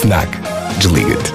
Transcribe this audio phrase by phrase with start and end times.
[0.00, 0.28] FNAC.
[0.78, 1.32] Desliga-te.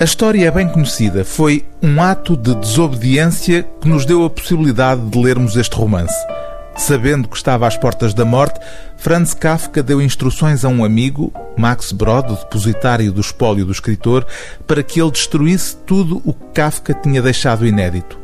[0.00, 1.24] A história é bem conhecida.
[1.24, 6.16] Foi um ato de desobediência que nos deu a possibilidade de lermos este romance.
[6.76, 8.58] Sabendo que estava às portas da morte,
[8.96, 14.26] Franz Kafka deu instruções a um amigo, Max Brod, o depositário do espólio do escritor,
[14.66, 18.19] para que ele destruísse tudo o que Kafka tinha deixado inédito.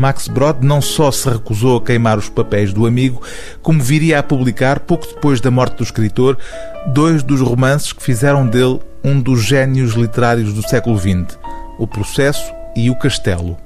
[0.00, 3.20] Max Brod não só se recusou a queimar os papéis do amigo,
[3.60, 6.38] como viria a publicar, pouco depois da morte do escritor,
[6.86, 11.38] dois dos romances que fizeram dele um dos gênios literários do século XX,
[11.78, 13.58] O Processo e O Castelo.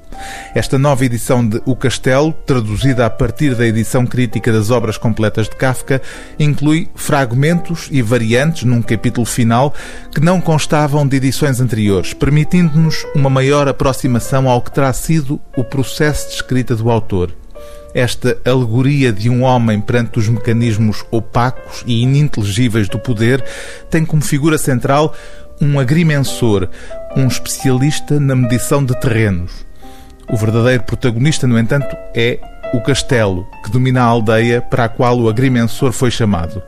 [0.53, 5.49] Esta nova edição de O Castelo, traduzida a partir da edição crítica das obras completas
[5.49, 6.01] de Kafka,
[6.39, 9.73] inclui fragmentos e variantes num capítulo final
[10.13, 15.63] que não constavam de edições anteriores, permitindo-nos uma maior aproximação ao que terá sido o
[15.63, 17.33] processo de escrita do autor.
[17.93, 23.41] Esta alegoria de um homem perante os mecanismos opacos e ininteligíveis do poder
[23.89, 25.13] tem como figura central
[25.61, 26.69] um agrimensor,
[27.15, 29.65] um especialista na medição de terrenos.
[30.27, 32.39] O verdadeiro protagonista, no entanto, é
[32.73, 36.61] o castelo que domina a aldeia para a qual o agrimensor foi chamado.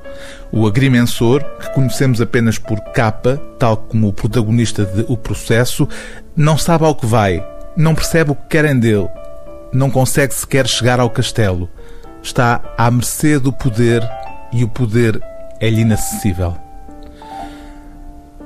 [0.51, 5.87] O agrimensor, que conhecemos apenas por capa, tal como o protagonista de O Processo,
[6.35, 7.43] não sabe ao que vai,
[7.75, 9.09] não percebe o que querem dele,
[9.73, 11.67] não consegue sequer chegar ao castelo.
[12.21, 14.07] Está à mercê do poder
[14.53, 15.19] e o poder
[15.59, 16.55] é-lhe inacessível.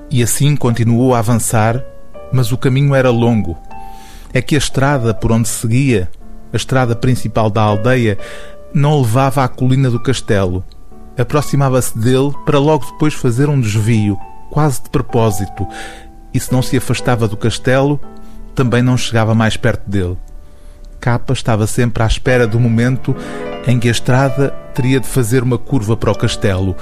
[0.09, 1.83] E assim continuou a avançar,
[2.31, 3.57] mas o caminho era longo
[4.33, 6.09] é que a estrada por onde seguia,
[6.51, 8.17] a estrada principal da aldeia,
[8.73, 10.63] não levava à colina do castelo.
[11.17, 14.17] Aproximava-se dele para logo depois fazer um desvio,
[14.49, 15.67] quase de propósito,
[16.33, 17.99] e se não se afastava do castelo,
[18.55, 20.17] também não chegava mais perto dele.
[20.99, 23.15] Capa estava sempre à espera do momento
[23.67, 26.75] em que a estrada teria de fazer uma curva para o castelo,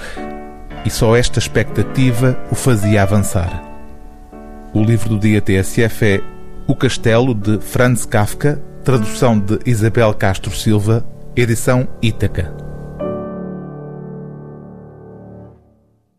[0.85, 3.63] e só esta expectativa o fazia avançar.
[4.73, 6.22] O livro do dia TSF é
[6.69, 11.03] o Castelo, de Franz Kafka, tradução de Isabel Castro Silva,
[11.35, 12.69] edição Ítaca.